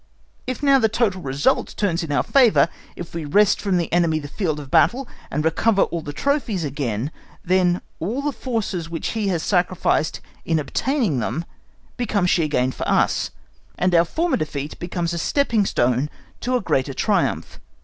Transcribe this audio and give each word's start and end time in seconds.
If 0.47 0.63
now 0.63 0.79
the 0.79 0.89
total 0.89 1.21
result 1.21 1.75
turns 1.77 2.01
in 2.01 2.11
our 2.11 2.23
favour, 2.23 2.69
if 2.95 3.13
we 3.13 3.23
wrest 3.23 3.61
from 3.61 3.77
the 3.77 3.93
enemy 3.93 4.17
the 4.17 4.27
field 4.27 4.59
of 4.59 4.71
battle 4.71 5.07
and 5.29 5.45
recover 5.45 5.83
all 5.83 6.01
the 6.01 6.11
trophies 6.11 6.63
again, 6.63 7.11
then 7.45 7.81
all 7.99 8.23
the 8.23 8.31
forces 8.31 8.89
which 8.89 9.09
he 9.09 9.27
has 9.27 9.43
sacrificed 9.43 10.19
in 10.43 10.57
obtaining 10.57 11.19
them 11.19 11.45
become 11.97 12.25
sheer 12.25 12.47
gain 12.47 12.71
for 12.71 12.87
us, 12.89 13.29
and 13.77 13.93
our 13.93 14.03
former 14.05 14.37
defeat 14.37 14.79
becomes 14.79 15.13
a 15.13 15.19
stepping 15.19 15.67
stone 15.67 16.09
to 16.39 16.55
a 16.55 16.61
greater 16.61 16.95
triumph. 16.95 17.59